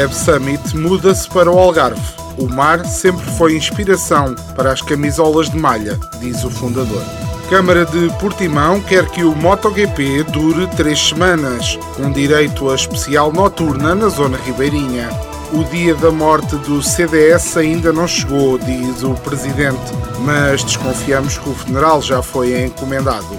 Web 0.00 0.14
Summit 0.14 0.74
muda-se 0.74 1.28
para 1.28 1.50
o 1.50 1.58
Algarve. 1.58 2.00
O 2.38 2.48
mar 2.48 2.86
sempre 2.86 3.30
foi 3.32 3.54
inspiração 3.54 4.34
para 4.56 4.72
as 4.72 4.80
camisolas 4.80 5.50
de 5.50 5.58
malha, 5.58 6.00
diz 6.18 6.42
o 6.42 6.50
fundador. 6.50 7.02
Câmara 7.50 7.84
de 7.84 8.08
Portimão 8.18 8.80
quer 8.80 9.06
que 9.10 9.22
o 9.22 9.36
MotoGP 9.36 10.22
dure 10.32 10.66
três 10.68 10.98
semanas, 11.10 11.78
com 11.96 12.10
direito 12.10 12.70
a 12.70 12.74
especial 12.74 13.30
noturna 13.30 13.94
na 13.94 14.08
zona 14.08 14.38
ribeirinha. 14.38 15.10
O 15.52 15.64
dia 15.64 15.94
da 15.94 16.10
morte 16.10 16.56
do 16.56 16.82
CDS 16.82 17.58
ainda 17.58 17.92
não 17.92 18.08
chegou, 18.08 18.56
diz 18.56 19.02
o 19.02 19.12
presidente, 19.16 19.92
mas 20.20 20.64
desconfiamos 20.64 21.36
que 21.36 21.50
o 21.50 21.54
funeral 21.54 22.00
já 22.00 22.22
foi 22.22 22.64
encomendado. 22.64 23.38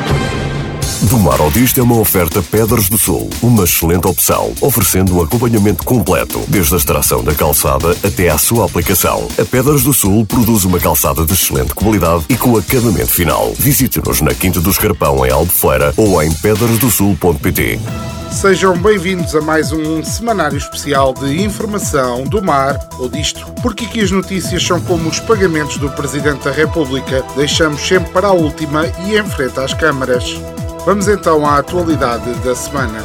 Do 1.09 1.17
Mar 1.17 1.41
ao 1.41 1.49
Disto 1.49 1.79
é 1.79 1.83
uma 1.83 1.97
oferta 1.97 2.43
Pedras 2.43 2.87
do 2.87 2.95
Sul, 2.95 3.27
uma 3.41 3.63
excelente 3.63 4.07
opção, 4.07 4.53
oferecendo 4.61 5.17
um 5.17 5.23
acompanhamento 5.23 5.83
completo, 5.83 6.43
desde 6.47 6.75
a 6.75 6.77
extração 6.77 7.23
da 7.23 7.33
calçada 7.33 7.97
até 8.03 8.29
à 8.29 8.37
sua 8.37 8.65
aplicação. 8.65 9.27
A 9.39 9.43
Pedras 9.43 9.83
do 9.83 9.93
Sul 9.93 10.23
produz 10.27 10.63
uma 10.63 10.79
calçada 10.79 11.25
de 11.25 11.33
excelente 11.33 11.73
qualidade 11.73 12.25
e 12.29 12.37
com 12.37 12.55
acabamento 12.55 13.11
final. 13.11 13.51
Visite-nos 13.57 14.21
na 14.21 14.35
Quinta 14.35 14.61
do 14.61 14.69
Escarpão, 14.69 15.25
em 15.25 15.31
Albufeira, 15.31 15.91
ou 15.97 16.21
em 16.21 16.31
pedrasdosul.pt. 16.31 17.79
Sejam 18.31 18.77
bem-vindos 18.77 19.35
a 19.35 19.41
mais 19.41 19.71
um 19.71 20.03
semanário 20.03 20.57
especial 20.57 21.15
de 21.15 21.43
informação 21.43 22.23
do 22.25 22.43
mar 22.43 22.79
ou 22.99 23.09
disto. 23.09 23.45
Porque 23.63 23.85
aqui 23.85 24.01
as 24.01 24.11
notícias 24.11 24.63
são 24.63 24.79
como 24.79 25.09
os 25.09 25.19
pagamentos 25.19 25.77
do 25.77 25.89
Presidente 25.89 26.45
da 26.45 26.51
República, 26.51 27.25
deixamos 27.35 27.81
sempre 27.81 28.11
para 28.11 28.27
a 28.27 28.33
última 28.33 28.85
e 29.07 29.17
em 29.17 29.25
frente 29.25 29.59
às 29.59 29.73
câmaras. 29.73 30.39
Vamos 30.85 31.07
então 31.07 31.45
à 31.45 31.59
atualidade 31.59 32.33
da 32.39 32.55
semana. 32.55 32.99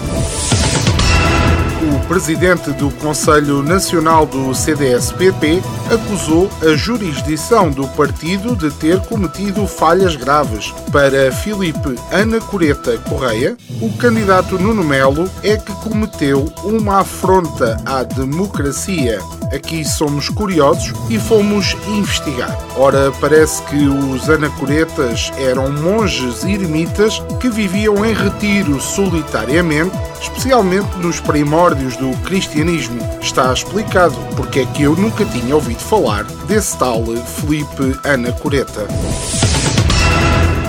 O 1.83 2.09
presidente 2.09 2.73
do 2.73 2.91
Conselho 2.93 3.63
Nacional 3.63 4.25
do 4.25 4.55
CDS-PP 4.55 5.63
acusou 5.93 6.51
a 6.63 6.75
jurisdição 6.75 7.71
do 7.71 7.87
partido 7.89 8.57
de 8.57 8.71
ter 8.71 8.99
cometido 9.01 9.67
falhas 9.67 10.17
graves. 10.17 10.73
Para 10.91 11.31
Filipe 11.31 11.97
Ana 12.11 12.41
Coreta 12.41 12.97
Correia, 13.09 13.57
o 13.81 13.93
candidato 13.99 14.59
Nuno 14.59 14.83
Melo 14.83 15.31
é 15.43 15.57
que 15.59 15.73
cometeu 15.75 16.51
uma 16.65 17.01
afronta 17.01 17.77
à 17.85 18.03
democracia. 18.03 19.21
Aqui 19.55 19.85
somos 19.85 20.29
curiosos 20.29 20.93
e 21.09 21.19
fomos 21.19 21.77
investigar. 21.87 22.57
Ora, 22.77 23.13
parece 23.21 23.63
que 23.65 23.87
os 23.87 24.29
anacoretas 24.29 25.33
eram 25.39 25.71
monges 25.71 26.45
eremitas 26.45 27.23
que 27.41 27.49
viviam 27.49 28.05
em 28.05 28.13
retiro 28.13 28.81
solitariamente, 28.81 29.97
especialmente 30.21 30.97
nos 30.99 31.21
primórdios 31.21 31.97
do 31.97 32.11
cristianismo. 32.25 32.99
Está 33.21 33.53
explicado 33.53 34.17
porque 34.37 34.61
é 34.61 34.67
que 34.67 34.83
eu 34.83 34.97
nunca 34.97 35.25
tinha 35.25 35.55
ouvido 35.55 35.81
falar 35.81 36.25
desse 36.47 36.77
tal 36.77 37.05
Felipe 37.05 37.99
Anacoreta. 38.05 38.87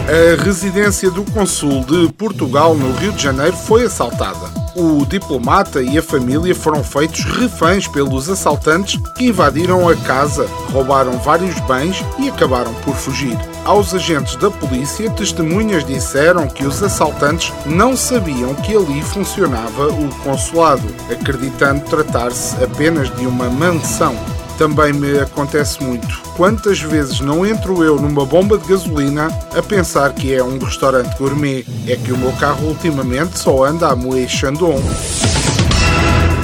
A 0.07 0.43
residência 0.43 1.11
do 1.11 1.23
Consul 1.31 1.83
de 1.83 2.13
Portugal 2.13 2.75
no 2.75 2.93
Rio 2.93 3.11
de 3.11 3.23
Janeiro 3.23 3.57
foi 3.57 3.85
assaltada. 3.85 4.66
O 4.79 5.03
diplomata 5.07 5.81
e 5.81 5.97
a 5.97 6.03
família 6.03 6.53
foram 6.53 6.83
feitos 6.83 7.23
reféns 7.23 7.87
pelos 7.87 8.29
assaltantes 8.29 9.01
que 9.15 9.25
invadiram 9.25 9.89
a 9.89 9.95
casa, 9.95 10.45
roubaram 10.71 11.13
vários 11.13 11.59
bens 11.61 12.05
e 12.19 12.29
acabaram 12.29 12.71
por 12.85 12.93
fugir. 12.93 13.35
Aos 13.65 13.95
agentes 13.95 14.35
da 14.35 14.51
polícia, 14.51 15.09
testemunhas 15.09 15.83
disseram 15.83 16.47
que 16.47 16.63
os 16.63 16.83
assaltantes 16.83 17.51
não 17.65 17.97
sabiam 17.97 18.53
que 18.53 18.75
ali 18.75 19.01
funcionava 19.01 19.87
o 19.87 20.09
consulado, 20.23 20.87
acreditando 21.09 21.83
tratar-se 21.85 22.63
apenas 22.63 23.09
de 23.15 23.25
uma 23.25 23.49
mansão 23.49 24.15
também 24.57 24.91
me 24.91 25.19
acontece 25.19 25.81
muito. 25.83 26.21
Quantas 26.35 26.79
vezes 26.79 27.19
não 27.19 27.45
entro 27.45 27.83
eu 27.83 27.95
numa 28.01 28.25
bomba 28.25 28.57
de 28.57 28.67
gasolina 28.67 29.27
a 29.55 29.61
pensar 29.61 30.11
que 30.13 30.33
é 30.33 30.43
um 30.43 30.57
restaurante 30.57 31.15
gourmet? 31.17 31.65
É 31.87 31.95
que 31.95 32.11
o 32.11 32.17
meu 32.17 32.31
carro 32.33 32.67
ultimamente 32.67 33.37
só 33.37 33.63
anda 33.63 33.89
a 33.89 33.95
moer 33.95 34.27
Chandon. 34.27 34.81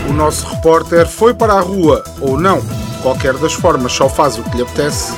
O 0.09 0.13
nosso 0.13 0.46
repórter 0.47 1.07
foi 1.07 1.34
para 1.34 1.53
a 1.53 1.62
rua, 1.62 2.03
ou 2.22 2.40
não. 2.40 2.62
Qualquer 3.02 3.34
das 3.38 3.53
formas, 3.53 3.91
só 3.91 4.07
faz 4.07 4.38
o 4.38 4.44
que 4.44 4.57
lhe 4.57 4.63
apetece. 4.63 5.13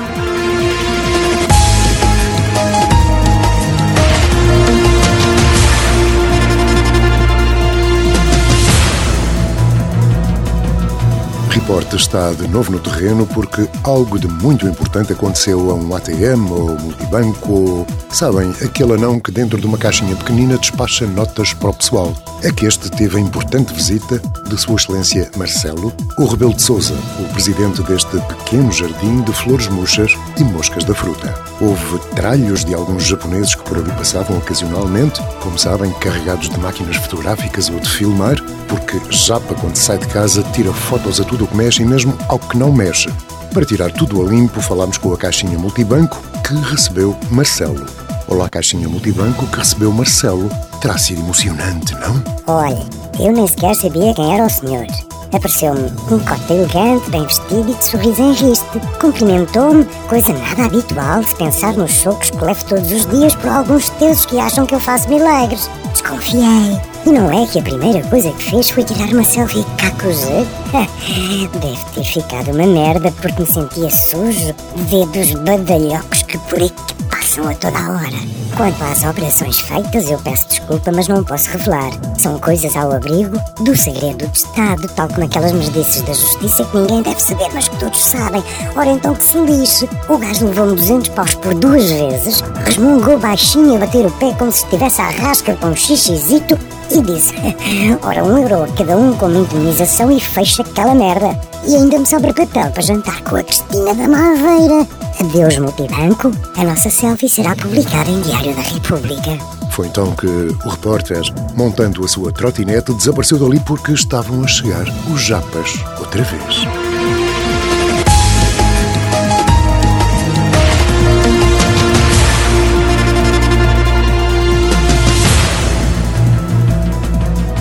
Repórter 11.65 11.99
está 11.99 12.31
de 12.31 12.47
novo 12.47 12.71
no 12.71 12.79
terreno 12.79 13.25
porque 13.25 13.67
algo 13.83 14.19
de 14.19 14.27
muito 14.27 14.67
importante 14.67 15.13
aconteceu 15.13 15.71
a 15.71 15.73
um 15.73 15.95
ATM 15.95 16.51
ou 16.51 16.79
multibanco. 16.79 17.87
Sabem, 18.11 18.51
aquele 18.63 18.93
anão 18.93 19.19
que 19.19 19.31
dentro 19.31 19.59
de 19.59 19.65
uma 19.65 19.75
caixinha 19.75 20.15
pequenina 20.15 20.59
despacha 20.59 21.07
notas 21.07 21.55
para 21.55 21.71
o 21.71 21.73
pessoal. 21.73 22.13
É 22.43 22.51
que 22.51 22.67
este 22.67 22.91
teve 22.91 23.17
a 23.17 23.19
importante 23.19 23.73
visita 23.73 24.21
de 24.47 24.61
Sua 24.61 24.75
Excelência 24.75 25.31
Marcelo, 25.35 25.91
o 26.19 26.25
Rebelo 26.25 26.53
de 26.53 26.61
Souza, 26.61 26.93
o 27.19 27.33
presidente 27.33 27.81
deste 27.81 28.15
pequeno 28.27 28.71
jardim 28.71 29.23
de 29.23 29.33
flores 29.33 29.67
murchas 29.67 30.15
e 30.37 30.43
moscas 30.43 30.83
da 30.83 30.93
fruta. 30.93 31.33
Houve 31.59 31.97
tralhos 32.15 32.63
de 32.63 32.75
alguns 32.75 33.07
japoneses 33.07 33.54
por 33.65 33.77
ali 33.77 33.91
passavam 33.91 34.37
ocasionalmente, 34.37 35.21
como 35.41 35.57
sabem, 35.57 35.91
carregados 35.93 36.49
de 36.49 36.59
máquinas 36.59 36.95
fotográficas 36.97 37.69
ou 37.69 37.79
de 37.79 37.89
filmar, 37.89 38.35
porque 38.67 38.99
Japa, 39.09 39.53
quando 39.55 39.75
sai 39.75 39.97
de 39.97 40.07
casa, 40.07 40.43
tira 40.53 40.71
fotos 40.71 41.19
a 41.19 41.23
tudo 41.23 41.43
o 41.43 41.47
que 41.47 41.57
mexe 41.57 41.81
e 41.81 41.85
mesmo 41.85 42.17
ao 42.27 42.39
que 42.39 42.57
não 42.57 42.71
mexe. 42.71 43.09
Para 43.53 43.65
tirar 43.65 43.91
tudo 43.91 44.21
a 44.21 44.29
limpo, 44.29 44.61
falámos 44.61 44.97
com 44.97 45.13
a 45.13 45.17
caixinha 45.17 45.57
multibanco 45.57 46.21
que 46.45 46.55
recebeu 46.55 47.17
Marcelo. 47.29 47.85
Olá, 48.27 48.49
caixinha 48.49 48.87
multibanco 48.87 49.45
que 49.47 49.57
recebeu 49.57 49.91
Marcelo. 49.91 50.49
Terá 50.81 50.97
sido 50.97 51.21
emocionante, 51.21 51.93
não? 51.95 52.21
Olha, 52.47 52.85
eu 53.19 53.31
nem 53.31 53.47
sequer 53.47 53.75
sabia 53.75 54.13
quem 54.13 54.33
era 54.33 54.45
o 54.45 54.49
senhor. 54.49 54.85
Apareceu-me 55.35 55.91
um 56.09 56.19
cote 56.19 56.53
elegante, 56.53 57.09
bem 57.09 57.23
vestido 57.23 57.69
e 57.69 57.73
de 57.73 57.85
sorriso 57.85 58.21
em 58.21 58.31
riste. 58.31 58.79
Cumprimentou-me, 59.01 59.83
coisa 60.07 60.31
nada 60.31 60.63
habitual 60.63 61.21
de 61.21 61.35
pensar 61.35 61.73
nos 61.73 61.91
socos 61.91 62.29
que 62.29 62.45
levo 62.45 62.63
todos 62.63 62.89
os 62.89 63.05
dias 63.07 63.35
por 63.35 63.49
alguns 63.49 63.89
teus 63.89 64.25
que 64.25 64.39
acham 64.39 64.65
que 64.65 64.75
eu 64.75 64.79
faço 64.79 65.09
milagres. 65.09 65.69
Desconfiei. 65.91 66.79
E 67.05 67.09
não 67.09 67.29
é 67.29 67.45
que 67.45 67.59
a 67.59 67.61
primeira 67.61 68.01
coisa 68.07 68.31
que 68.31 68.49
fez 68.49 68.69
foi 68.69 68.85
tirar 68.85 69.09
uma 69.09 69.25
selfie 69.25 69.65
cacuzê? 69.77 70.45
Deve 71.59 71.85
ter 71.93 72.03
ficado 72.05 72.51
uma 72.51 72.65
merda 72.65 73.11
porque 73.11 73.41
me 73.41 73.47
sentia 73.47 73.89
sujo, 73.89 74.55
dedos 74.89 75.33
badalhocos 75.41 76.23
que 76.23 76.37
por 76.37 76.63
aqui 76.63 76.95
passam 77.35 77.49
a 77.49 77.55
toda 77.55 77.77
a 77.77 77.91
hora. 77.91 78.35
Quanto 78.55 78.83
às 78.83 79.03
operações 79.03 79.59
feitas, 79.59 80.09
eu 80.09 80.17
peço 80.19 80.47
desculpa, 80.47 80.91
mas 80.93 81.07
não 81.07 81.23
posso 81.23 81.49
revelar. 81.49 81.91
São 82.17 82.39
coisas 82.39 82.75
ao 82.75 82.93
abrigo 82.93 83.37
do 83.59 83.75
segredo 83.75 84.27
de 84.27 84.37
Estado, 84.37 84.87
tal 84.95 85.09
como 85.09 85.25
aquelas 85.25 85.51
merdices 85.51 86.01
da 86.03 86.13
justiça 86.13 86.63
que 86.63 86.77
ninguém 86.77 87.01
deve 87.01 87.19
saber, 87.19 87.49
mas 87.53 87.67
que 87.67 87.77
todos 87.77 88.01
sabem. 88.01 88.43
Ora 88.75 88.91
então 88.91 89.13
que 89.13 89.23
se 89.23 89.37
lixe. 89.39 89.89
O 90.07 90.17
gajo 90.17 90.45
levou-me 90.45 90.75
200 90.75 91.09
paus 91.09 91.35
por 91.35 91.53
duas 91.55 91.91
vezes, 91.91 92.41
resmungou 92.65 93.19
baixinho 93.19 93.75
a 93.75 93.79
bater 93.79 94.05
o 94.05 94.11
pé 94.11 94.33
como 94.37 94.51
se 94.51 94.63
estivesse 94.63 95.01
à 95.01 95.09
rasca 95.09 95.55
com 95.55 95.67
um 95.67 95.75
xixizito 95.75 96.57
e 96.91 97.01
disse: 97.01 97.33
Ora, 98.01 98.23
um 98.23 98.37
euro 98.37 98.63
a 98.63 98.67
cada 98.69 98.95
um 98.95 99.13
como 99.17 99.39
indemnização 99.39 100.11
e 100.11 100.19
fecha 100.21 100.61
aquela 100.61 100.95
merda. 100.95 101.37
E 101.67 101.75
ainda 101.75 101.99
me 101.99 102.05
sobra 102.05 102.33
papel 102.33 102.71
para 102.71 102.81
jantar 102.81 103.21
com 103.23 103.35
a 103.35 103.43
Cristina 103.43 103.93
da 103.93 104.07
Maveira. 104.07 105.04
Adeus, 105.19 105.57
multibanco. 105.57 106.31
A 106.57 106.63
nossa 106.63 106.89
selfie 106.89 107.29
será 107.29 107.55
publicada 107.55 108.09
em 108.09 108.21
Diário 108.21 108.53
da 108.55 108.61
República. 108.61 109.37
Foi 109.71 109.87
então 109.87 110.15
que 110.15 110.27
o 110.27 110.69
repórter, 110.69 111.21
montando 111.55 112.03
a 112.03 112.07
sua 112.07 112.31
trotinete, 112.31 112.93
desapareceu 112.93 113.37
dali 113.37 113.59
porque 113.61 113.91
estavam 113.91 114.43
a 114.43 114.47
chegar 114.47 114.85
os 115.13 115.21
japas 115.21 115.73
outra 115.99 116.23
vez. 116.23 116.84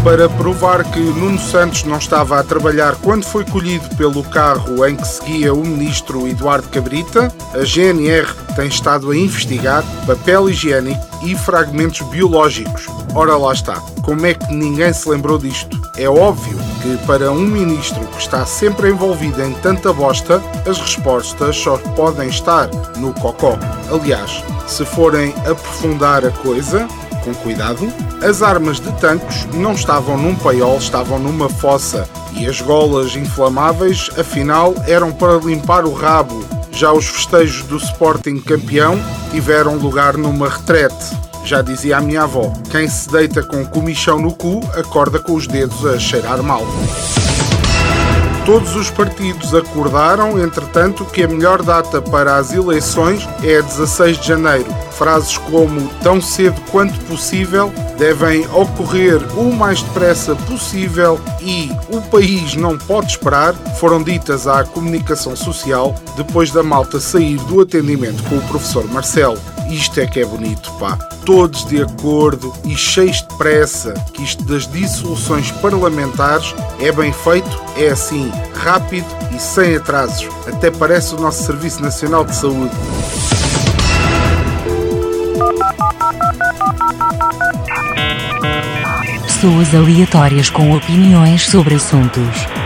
Para 0.05 0.29
provar 0.29 0.85
que 0.85 1.01
Nuno 1.01 1.39
Santos 1.39 1.83
não 1.85 1.97
estava 1.97 2.39
a 2.39 2.45
trabalhar 2.45 2.95
quando 2.97 3.25
foi 3.25 3.43
colhido 3.43 3.89
pelo 3.97 4.23
carro 4.23 4.87
em 4.87 4.95
que 4.95 5.09
seguia 5.09 5.55
o 5.55 5.65
ministro 5.65 6.29
Eduardo 6.29 6.69
Cabrita, 6.69 7.33
a 7.55 7.65
GNR 7.65 8.31
tem 8.55 8.69
estado 8.69 9.11
a 9.11 9.17
investigar 9.17 9.83
papel 10.07 10.51
higiênico 10.51 11.01
e 11.25 11.35
fragmentos 11.35 12.07
biológicos. 12.09 12.87
Ora 13.15 13.35
lá 13.39 13.55
está, 13.55 13.81
como 14.03 14.27
é 14.27 14.35
que 14.35 14.53
ninguém 14.53 14.93
se 14.93 15.09
lembrou 15.09 15.39
disto? 15.39 15.81
É 15.97 16.07
óbvio 16.07 16.59
que 16.83 16.99
para 17.07 17.33
um 17.33 17.41
ministro 17.41 18.07
que 18.09 18.19
está 18.19 18.45
sempre 18.45 18.91
envolvido 18.91 19.43
em 19.43 19.55
tanta 19.55 19.91
bosta, 19.91 20.43
as 20.69 20.79
respostas 20.79 21.57
só 21.57 21.79
podem 21.97 22.29
estar 22.29 22.69
no 22.99 23.15
cocó. 23.15 23.59
Aliás, 23.91 24.45
se 24.67 24.85
forem 24.85 25.33
aprofundar 25.47 26.27
a 26.27 26.31
coisa, 26.31 26.87
com 27.25 27.35
cuidado, 27.35 27.91
as 28.23 28.43
armas 28.43 28.79
de 28.79 28.93
tanques 29.01 29.47
não 29.55 29.73
estavam 29.73 30.19
num 30.19 30.35
paiol, 30.35 30.77
estavam 30.77 31.19
numa 31.19 31.49
fossa 31.49 32.09
e 32.35 32.47
as 32.47 32.61
golas 32.61 33.17
inflamáveis, 33.17 34.11
afinal, 34.19 34.75
eram 34.87 35.11
para 35.11 35.39
limpar 35.39 35.85
o 35.85 35.93
rabo. 35.93 36.45
Já 36.71 36.93
os 36.93 37.07
festejos 37.07 37.63
do 37.65 37.77
Sporting 37.77 38.41
campeão 38.41 38.99
tiveram 39.31 39.77
lugar 39.77 40.17
numa 40.17 40.49
retrete. 40.49 41.17
Já 41.45 41.63
dizia 41.63 41.99
a 41.99 42.01
minha 42.01 42.23
avó: 42.23 42.53
quem 42.71 42.89
se 42.89 43.09
deita 43.11 43.43
com 43.43 43.65
comichão 43.65 44.21
no 44.21 44.33
cu 44.33 44.61
acorda 44.77 45.19
com 45.19 45.35
os 45.35 45.47
dedos 45.47 45.85
a 45.87 45.99
cheirar 45.99 46.43
mal. 46.43 46.63
Todos 48.45 48.77
os 48.77 48.91
partidos 48.91 49.55
acordaram, 49.55 50.39
entretanto, 50.39 51.07
que 51.07 51.23
a 51.23 51.29
melhor 51.29 51.63
data 51.63 52.03
para 52.03 52.37
as 52.37 52.53
eleições 52.53 53.27
é 53.43 53.63
16 53.63 54.19
de 54.19 54.29
janeiro. 54.29 54.67
Frases 54.93 55.39
como 55.39 55.89
tão 56.03 56.21
cedo 56.21 56.61
quanto 56.71 56.99
possível 57.07 57.73
devem 57.97 58.47
ocorrer 58.49 59.19
o 59.39 59.51
mais 59.51 59.83
depressa 59.83 60.37
possível 60.37 61.19
e 61.41 61.71
o 61.89 62.03
país 62.03 62.55
não 62.55 62.77
pode 62.77 63.13
esperar 63.13 63.55
foram 63.81 64.03
ditas 64.03 64.47
à 64.47 64.63
comunicação 64.63 65.35
social 65.35 65.95
depois 66.15 66.51
da 66.51 66.63
malta 66.63 67.01
sair 67.01 67.39
do 67.45 67.63
atendimento 67.63 68.23
com 68.25 68.37
o 68.37 68.43
professor 68.43 68.85
Marcelo. 68.93 69.54
Isto 69.71 70.01
é 70.01 70.07
que 70.07 70.21
é 70.21 70.25
bonito, 70.25 70.71
pá. 70.79 70.97
Todos 71.25 71.65
de 71.67 71.83
acordo 71.83 72.53
e 72.65 72.77
cheios 72.77 73.23
de 73.23 73.37
pressa 73.37 73.95
que 74.13 74.23
isto 74.23 74.45
das 74.45 74.67
dissoluções 74.71 75.51
parlamentares 75.51 76.55
é 76.81 76.93
bem 76.93 77.13
feito, 77.13 77.61
é 77.77 77.89
assim, 77.89 78.31
rápido 78.55 79.07
e 79.35 79.41
sem 79.41 79.77
atrasos. 79.77 80.29
Até 80.47 80.71
parece 80.71 81.15
o 81.15 81.21
nosso 81.21 81.45
Serviço 81.45 81.83
Nacional 81.83 82.25
de 82.25 82.37
Saúde. 82.37 82.75
Pessoas 89.27 89.75
aleatórias 89.75 90.49
com 90.49 90.75
opiniões 90.75 91.49
sobre 91.49 91.75
assuntos. 91.75 92.64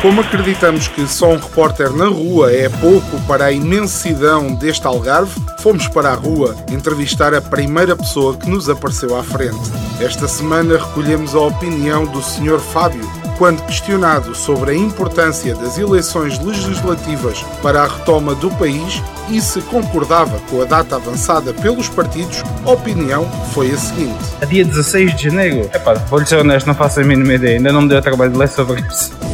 Como 0.00 0.20
acreditamos 0.20 0.86
que 0.86 1.08
só 1.08 1.32
um 1.32 1.38
repórter 1.38 1.92
na 1.92 2.06
rua 2.06 2.52
é 2.52 2.68
pouco 2.68 3.20
para 3.26 3.46
a 3.46 3.52
imensidão 3.52 4.54
deste 4.54 4.86
Algarve, 4.86 5.34
fomos 5.58 5.88
para 5.88 6.10
a 6.10 6.14
rua 6.14 6.54
entrevistar 6.70 7.34
a 7.34 7.40
primeira 7.40 7.96
pessoa 7.96 8.36
que 8.36 8.48
nos 8.48 8.70
apareceu 8.70 9.16
à 9.16 9.24
frente. 9.24 9.58
Esta 10.00 10.28
semana 10.28 10.78
recolhemos 10.78 11.34
a 11.34 11.40
opinião 11.40 12.04
do 12.06 12.22
Sr. 12.22 12.60
Fábio, 12.60 13.02
quando 13.36 13.60
questionado 13.66 14.36
sobre 14.36 14.70
a 14.70 14.74
importância 14.74 15.52
das 15.56 15.76
eleições 15.78 16.38
legislativas 16.38 17.42
para 17.60 17.82
a 17.82 17.88
retoma 17.88 18.36
do 18.36 18.50
país 18.52 19.02
e 19.28 19.40
se 19.40 19.60
concordava 19.62 20.38
com 20.48 20.62
a 20.62 20.64
data 20.64 20.94
avançada 20.94 21.52
pelos 21.54 21.88
partidos, 21.88 22.44
a 22.64 22.70
opinião 22.70 23.28
foi 23.52 23.72
a 23.72 23.76
seguinte. 23.76 24.24
A 24.40 24.44
dia 24.44 24.64
16 24.64 25.16
de 25.16 25.24
janeiro? 25.24 25.68
Epá, 25.74 25.94
vou-lhe 25.94 26.24
ser 26.24 26.36
honesto, 26.36 26.68
não 26.68 26.74
faço 26.74 27.00
a 27.00 27.04
mínima 27.04 27.34
ideia, 27.34 27.56
ainda 27.56 27.72
não 27.72 27.82
me 27.82 27.88
deu 27.88 28.00
trabalho 28.00 28.30
de 28.30 28.38
ler 28.38 28.48
sobre 28.48 28.80
isso. 28.82 29.27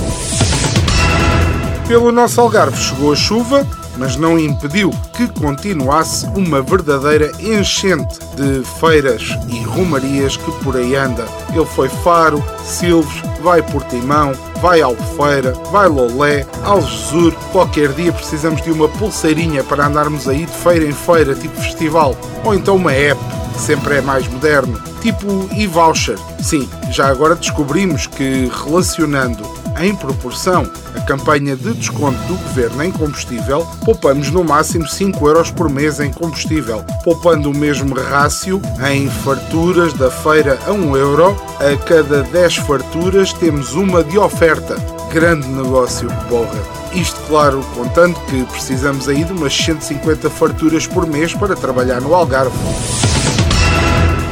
Pelo 1.86 2.10
nosso 2.10 2.40
Algarve 2.40 2.76
chegou 2.78 3.12
a 3.12 3.16
chuva, 3.16 3.66
mas 3.98 4.16
não 4.16 4.38
impediu 4.38 4.90
que 5.14 5.28
continuasse 5.28 6.26
uma 6.34 6.62
verdadeira 6.62 7.30
enchente 7.38 8.18
de 8.36 8.64
feiras 8.80 9.36
e 9.48 9.62
romarias 9.62 10.34
que 10.36 10.50
por 10.64 10.76
aí 10.76 10.96
anda. 10.96 11.26
Ele 11.52 11.64
foi 11.66 11.90
Faro, 11.90 12.42
Silves, 12.64 13.22
vai 13.42 13.62
Portimão, 13.62 14.32
vai 14.62 14.80
Albufeira, 14.80 15.52
vai 15.70 15.86
Lolé, 15.86 16.46
Algesur. 16.64 17.34
Qualquer 17.52 17.92
dia 17.92 18.12
precisamos 18.12 18.62
de 18.62 18.70
uma 18.70 18.88
pulseirinha 18.88 19.62
para 19.62 19.86
andarmos 19.86 20.26
aí 20.26 20.46
de 20.46 20.52
feira 20.52 20.86
em 20.86 20.92
feira, 20.92 21.34
tipo 21.34 21.60
festival. 21.60 22.16
Ou 22.44 22.54
então 22.54 22.76
uma 22.76 22.92
app, 22.92 23.20
que 23.52 23.60
sempre 23.60 23.96
é 23.96 24.00
mais 24.00 24.26
moderno, 24.26 24.80
tipo 25.02 25.26
e-voucher. 25.54 26.18
Sim, 26.40 26.66
já 26.90 27.08
agora 27.08 27.34
descobrimos 27.34 28.06
que 28.06 28.50
relacionando 28.64 29.63
em 29.80 29.94
proporção 29.94 30.70
a 30.94 31.00
campanha 31.00 31.56
de 31.56 31.74
desconto 31.74 32.18
do 32.26 32.34
governo 32.34 32.82
em 32.84 32.90
combustível, 32.90 33.66
poupamos 33.84 34.30
no 34.30 34.44
máximo 34.44 34.86
5 34.86 35.26
euros 35.26 35.50
por 35.50 35.68
mês 35.68 36.00
em 36.00 36.12
combustível, 36.12 36.84
poupando 37.02 37.50
o 37.50 37.56
mesmo 37.56 37.94
rácio 37.94 38.60
em 38.90 39.08
farturas 39.08 39.92
da 39.94 40.10
feira 40.10 40.58
a 40.66 40.72
1 40.72 40.96
euro. 40.96 41.36
A 41.58 41.76
cada 41.84 42.22
10 42.22 42.56
farturas 42.58 43.32
temos 43.32 43.74
uma 43.74 44.04
de 44.04 44.18
oferta. 44.18 44.76
Grande 45.12 45.46
negócio, 45.48 46.08
porra. 46.28 46.58
Isto, 46.92 47.20
claro, 47.26 47.64
contando 47.74 48.14
que 48.26 48.44
precisamos 48.44 49.08
aí 49.08 49.24
de 49.24 49.32
umas 49.32 49.54
150 49.54 50.30
farturas 50.30 50.86
por 50.86 51.06
mês 51.06 51.34
para 51.34 51.56
trabalhar 51.56 52.00
no 52.00 52.14
Algarve. 52.14 52.56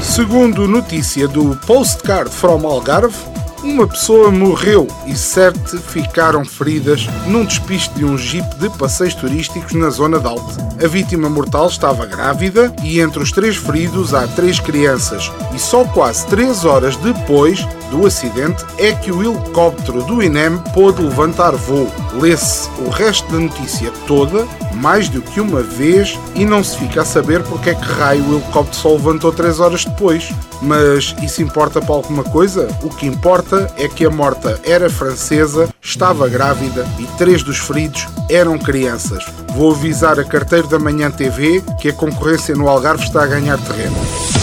Segundo 0.01 0.69
notícia 0.69 1.27
do 1.27 1.57
Postcard 1.67 2.31
from 2.31 2.67
Algarve, 2.67 3.17
uma 3.63 3.87
pessoa 3.87 4.31
morreu 4.31 4.89
e 5.07 5.15
sete 5.15 5.79
ficaram 5.79 6.45
feridas 6.45 7.07
num 7.27 7.45
despiste 7.45 7.95
de 7.95 8.05
um 8.05 8.19
jipe 8.19 8.55
de 8.57 8.69
passeios 8.71 9.15
turísticos 9.15 9.73
na 9.73 9.89
zona 9.91 10.19
de 10.19 10.27
Alte. 10.27 10.59
A 10.85 10.89
vítima 10.89 11.29
mortal 11.29 11.69
estava 11.69 12.07
grávida 12.07 12.75
e 12.83 13.01
entre 13.01 13.23
os 13.23 13.31
três 13.31 13.57
feridos 13.57 14.15
há 14.15 14.27
três 14.27 14.59
crianças. 14.59 15.31
E 15.55 15.59
só 15.59 15.85
quase 15.85 16.27
três 16.27 16.65
horas 16.65 16.97
depois 16.97 17.67
do 17.93 18.07
acidente 18.07 18.65
é 18.79 18.93
que 18.93 19.13
o 19.13 19.23
helicóptero 19.23 20.03
do 20.05 20.23
INEM 20.23 20.57
pôde 20.73 21.03
levantar 21.03 21.55
voo. 21.55 21.87
Lê-se 22.15 22.69
o 22.79 22.89
resto 22.89 23.31
da 23.31 23.39
notícia 23.39 23.93
toda, 24.07 24.47
mais 24.75 25.11
do 25.11 25.21
que 25.21 25.41
uma 25.41 25.63
vez, 25.63 26.19
e 26.35 26.45
não 26.47 26.65
se 26.65 26.79
fica 26.79 27.03
a 27.03 27.05
saber 27.05 27.43
porque 27.45 27.71
é 27.71 27.75
que 27.75 27.85
raio 27.85 28.25
o 28.25 28.35
helicóptero 28.37 28.77
só 28.77 28.93
levantou 28.93 29.31
três 29.31 29.61
horas 29.61 29.85
depois. 29.85 30.31
Mas 30.63 31.15
isso 31.23 31.43
importa 31.43 31.81
para 31.81 31.95
alguma 31.95 32.25
coisa? 32.25 32.67
O 32.83 32.89
que 32.89 33.07
importa 33.07 33.71
é 33.77 33.87
que 33.87 34.07
a 34.07 34.11
morta 34.11 34.59
era 34.65 34.89
francesa, 34.89 35.69
estava 35.83 36.29
grávida 36.29 36.87
e 36.99 37.05
três 37.19 37.43
dos 37.43 37.59
feridos 37.59 38.09
eram 38.31 38.59
crianças. 38.59 39.25
Vou 39.55 39.73
avisar 39.73 40.19
a 40.19 40.25
Carteiro 40.25 40.67
da 40.67 40.79
Manhã 40.79 41.11
TV 41.11 41.63
que 41.79 41.91
a 41.91 41.93
concorrência 41.93 42.55
no 42.55 42.69
Algarve 42.69 43.05
está 43.05 43.23
a 43.23 43.27
ganhar 43.27 43.59
terreno. 43.59 44.42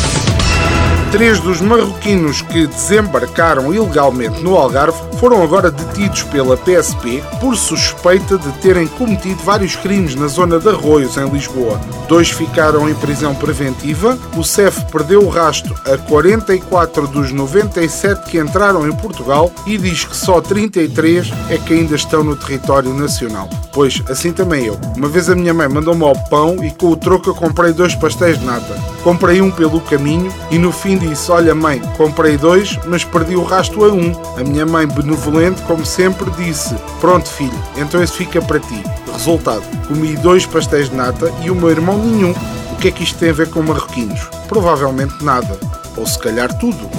Três 1.12 1.40
dos 1.40 1.60
marroquinos 1.60 2.44
que 2.44 2.68
desembarcaram 2.68 3.74
ilegalmente 3.74 4.44
no 4.44 4.56
Algarve 4.56 5.09
foram 5.20 5.44
agora 5.44 5.70
detidos 5.70 6.24
pela 6.24 6.56
PSP 6.56 7.22
por 7.42 7.56
suspeita 7.56 8.38
de 8.38 8.52
terem 8.60 8.88
cometido 8.88 9.44
vários 9.44 9.76
crimes 9.76 10.16
na 10.16 10.28
zona 10.28 10.60
de 10.60 10.70
Arroios, 10.70 11.18
em 11.18 11.28
Lisboa. 11.30 11.80
Dois 12.08 12.30
ficaram 12.30 12.90
em 12.90 12.96
prisão 12.96 13.36
preventiva, 13.36 14.18
o 14.38 14.44
CEF 14.44 14.86
perdeu 14.92 15.22
o 15.22 15.30
rasto 15.30 15.76
a 15.86 15.98
44 15.98 17.08
dos 17.08 17.32
97 17.32 18.30
que 18.30 18.40
entraram 18.40 18.88
em 18.88 18.96
Portugal 18.96 19.52
e 19.66 19.78
diz 19.78 20.06
que 20.06 20.16
só 20.16 20.40
33 20.40 21.32
é 21.50 21.58
que 21.58 21.74
ainda 21.74 21.96
estão 21.96 22.24
no 22.24 22.36
território 22.36 22.94
nacional. 22.94 23.50
Pois, 23.74 24.02
assim 24.10 24.32
também 24.32 24.66
eu. 24.66 24.80
Uma 24.96 25.08
vez 25.08 25.30
a 25.30 25.36
minha 25.36 25.54
mãe 25.54 25.68
mandou-me 25.68 26.04
ao 26.04 26.16
pão 26.30 26.64
e 26.64 26.72
com 26.72 26.88
o 26.88 26.98
troco 26.98 27.30
eu 27.30 27.36
comprei 27.36 27.74
dois 27.74 27.94
pastéis 27.94 28.40
de 28.40 28.46
nata. 28.46 28.76
Comprei 29.04 29.42
um 29.42 29.52
pelo 29.52 29.80
caminho 29.82 30.34
e 30.52 30.58
no 30.58 30.72
fim 30.72 30.98
disse: 30.98 31.32
Olha, 31.32 31.56
mãe, 31.56 31.82
comprei 31.96 32.38
dois, 32.38 32.78
mas 32.86 33.04
perdi 33.04 33.36
o 33.36 33.44
rasto 33.44 33.84
a 33.86 33.90
um. 33.90 34.12
A 34.38 34.44
minha 34.44 34.66
mãe, 34.66 34.88
benevolente, 35.10 35.62
como 35.64 35.86
sempre, 35.86 36.30
disse: 36.32 36.76
Pronto, 37.02 37.28
filho, 37.28 37.64
então 37.76 38.02
esse 38.02 38.14
fica 38.14 38.42
para 38.42 38.60
ti. 38.60 38.84
Resultado: 39.12 39.64
comi 39.88 40.16
dois 40.18 40.46
pastéis 40.46 40.90
de 40.90 40.96
nata 40.96 41.34
e 41.44 41.50
o 41.50 41.56
meu 41.56 41.70
irmão 41.70 41.98
nenhum. 41.98 42.34
O 42.72 42.76
que 42.76 42.90
é 42.90 42.92
que 42.92 43.04
isto 43.04 43.18
tem 43.18 43.32
a 43.32 43.34
ver 43.34 43.50
com 43.50 43.62
marroquinos? 43.62 44.22
Provavelmente 44.48 45.24
nada. 45.24 45.60
Ou 45.98 46.06
se 46.06 46.18
calhar 46.20 46.54
tudo. 46.60 46.90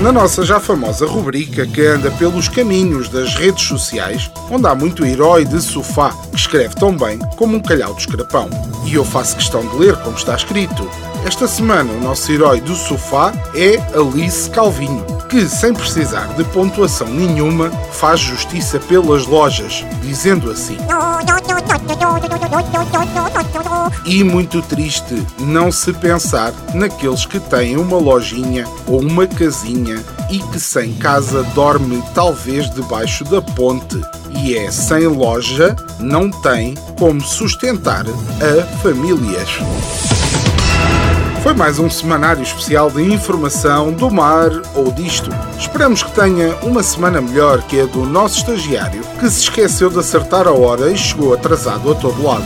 Na 0.00 0.12
nossa 0.12 0.44
já 0.44 0.60
famosa 0.60 1.06
rubrica 1.06 1.66
que 1.66 1.84
anda 1.84 2.10
pelos 2.12 2.48
caminhos 2.48 3.08
das 3.08 3.34
redes 3.34 3.64
sociais, 3.64 4.30
onde 4.48 4.66
há 4.66 4.74
muito 4.74 5.04
herói 5.04 5.44
de 5.44 5.60
sofá 5.60 6.10
que 6.30 6.36
escreve 6.36 6.76
tão 6.76 6.96
bem 6.96 7.18
como 7.36 7.56
um 7.56 7.60
calhau 7.60 7.92
de 7.94 8.02
escrapão. 8.02 8.48
E 8.86 8.94
eu 8.94 9.04
faço 9.04 9.34
questão 9.34 9.66
de 9.66 9.76
ler 9.76 9.96
como 9.96 10.16
está 10.16 10.36
escrito. 10.36 10.88
Esta 11.28 11.46
semana 11.46 11.92
o 11.92 12.00
nosso 12.00 12.32
herói 12.32 12.58
do 12.58 12.74
sofá 12.74 13.34
é 13.54 13.76
Alice 13.94 14.48
Calvinho, 14.48 15.04
que 15.28 15.46
sem 15.46 15.74
precisar 15.74 16.26
de 16.28 16.42
pontuação 16.42 17.06
nenhuma 17.06 17.70
faz 17.92 18.18
justiça 18.18 18.80
pelas 18.80 19.26
lojas, 19.26 19.84
dizendo 20.00 20.50
assim: 20.50 20.78
E 24.06 24.24
muito 24.24 24.62
triste 24.62 25.22
não 25.38 25.70
se 25.70 25.92
pensar 25.92 26.54
naqueles 26.72 27.26
que 27.26 27.38
têm 27.38 27.76
uma 27.76 27.98
lojinha 27.98 28.64
ou 28.86 29.02
uma 29.02 29.26
casinha 29.26 30.02
e 30.30 30.38
que 30.38 30.58
sem 30.58 30.94
casa 30.94 31.42
dorme 31.54 32.02
talvez 32.14 32.70
debaixo 32.70 33.22
da 33.24 33.42
ponte 33.42 34.00
e 34.30 34.56
é 34.56 34.70
sem 34.70 35.06
loja, 35.06 35.76
não 36.00 36.30
tem 36.30 36.74
como 36.98 37.20
sustentar 37.20 38.06
a 38.08 38.78
famílias. 38.78 40.07
Foi 41.48 41.56
mais 41.56 41.78
um 41.78 41.88
semanário 41.88 42.42
especial 42.42 42.90
de 42.90 43.02
informação 43.02 43.90
do 43.90 44.10
mar 44.10 44.50
ou 44.74 44.92
disto. 44.92 45.30
Esperamos 45.58 46.02
que 46.02 46.12
tenha 46.12 46.54
uma 46.56 46.82
semana 46.82 47.22
melhor 47.22 47.62
que 47.62 47.80
a 47.80 47.86
do 47.86 48.04
nosso 48.04 48.36
estagiário, 48.40 49.00
que 49.18 49.30
se 49.30 49.44
esqueceu 49.44 49.88
de 49.88 49.98
acertar 49.98 50.46
a 50.46 50.52
hora 50.52 50.90
e 50.90 50.98
chegou 50.98 51.32
atrasado 51.32 51.90
a 51.90 51.94
todo 51.94 52.22
lado. 52.22 52.44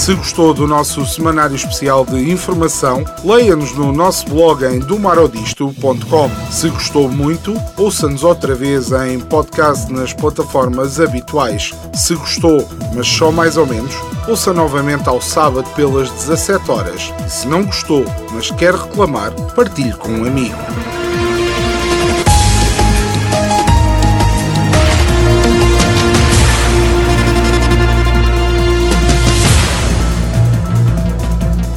Se 0.00 0.14
gostou 0.14 0.54
do 0.54 0.66
nosso 0.66 1.04
semanário 1.04 1.54
especial 1.54 2.06
de 2.06 2.30
informação, 2.30 3.04
leia-nos 3.22 3.76
no 3.76 3.92
nosso 3.92 4.26
blog 4.30 4.64
em 4.64 4.78
domarodisto.com. 4.78 6.30
Se 6.50 6.70
gostou 6.70 7.06
muito, 7.06 7.54
ouça-nos 7.76 8.24
outra 8.24 8.54
vez 8.54 8.90
em 8.92 9.20
podcast 9.20 9.92
nas 9.92 10.14
plataformas 10.14 10.98
habituais. 10.98 11.74
Se 11.92 12.14
gostou, 12.14 12.66
mas 12.94 13.06
só 13.06 13.30
mais 13.30 13.58
ou 13.58 13.66
menos, 13.66 13.94
ouça 14.26 14.54
novamente 14.54 15.06
ao 15.06 15.20
sábado 15.20 15.68
pelas 15.76 16.10
17 16.10 16.70
horas. 16.70 17.12
Se 17.28 17.46
não 17.46 17.66
gostou, 17.66 18.02
mas 18.32 18.50
quer 18.52 18.74
reclamar, 18.74 19.34
partilhe 19.54 19.92
com 19.92 20.08
um 20.08 20.24
amigo. 20.24 20.56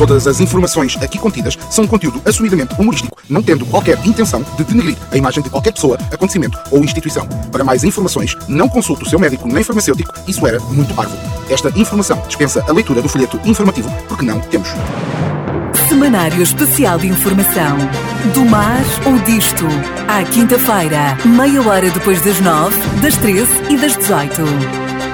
Todas 0.03 0.27
as 0.27 0.41
informações 0.41 0.97
aqui 1.01 1.17
contidas 1.17 1.57
são 1.69 1.87
conteúdo 1.87 2.21
assumidamente 2.25 2.75
humorístico, 2.77 3.15
não 3.29 3.41
tendo 3.41 3.65
qualquer 3.65 3.97
intenção 4.05 4.45
de 4.57 4.65
denegrir 4.65 4.97
a 5.09 5.15
imagem 5.15 5.41
de 5.41 5.49
qualquer 5.49 5.71
pessoa, 5.71 5.97
acontecimento 6.11 6.59
ou 6.71 6.83
instituição. 6.83 7.25
Para 7.49 7.63
mais 7.63 7.85
informações, 7.85 8.35
não 8.49 8.67
consulte 8.67 9.03
o 9.03 9.09
seu 9.09 9.17
médico 9.17 9.47
nem 9.47 9.63
farmacêutico, 9.63 10.13
isso 10.27 10.45
era 10.45 10.59
muito 10.59 10.93
parvo. 10.93 11.15
Esta 11.49 11.69
informação 11.79 12.21
dispensa 12.27 12.65
a 12.67 12.73
leitura 12.73 13.01
do 13.01 13.07
folheto 13.07 13.39
informativo, 13.45 13.89
porque 14.09 14.25
não 14.25 14.41
temos. 14.41 14.67
Semanário 15.87 16.41
Especial 16.41 16.99
de 16.99 17.07
Informação. 17.07 17.77
Do 18.33 18.43
mar 18.43 18.83
ou 19.05 19.17
disto. 19.19 19.63
À 20.09 20.21
quinta-feira, 20.25 21.17
meia 21.23 21.61
hora 21.61 21.89
depois 21.89 22.21
das 22.25 22.41
nove, 22.41 22.75
das 23.01 23.15
treze 23.15 23.53
e 23.69 23.77
das 23.77 23.95
dezoito. 23.95 24.41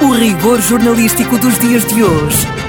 O 0.01 0.13
rigor 0.13 0.59
jornalístico 0.59 1.37
dos 1.37 1.59
dias 1.59 1.85
de 1.85 2.03
hoje. 2.03 2.68